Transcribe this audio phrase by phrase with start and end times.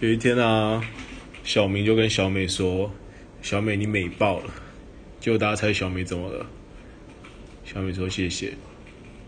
[0.00, 0.80] 有一天啊，
[1.42, 2.88] 小明就跟小美说，
[3.42, 4.54] 小美你美爆了，
[5.18, 6.46] 结果大家猜小美怎么了，
[7.64, 8.52] 小美说谢谢。